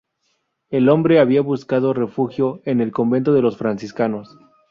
El 0.71 0.89
hombre 0.89 1.19
había 1.19 1.43
buscado 1.43 1.93
refugio 1.93 2.59
en 2.65 2.81
el 2.81 2.91
convento 2.91 3.35
de 3.35 3.43
los 3.43 3.57
franciscanos. 3.57 4.35